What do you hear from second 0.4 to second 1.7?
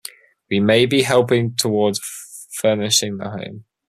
We may be helping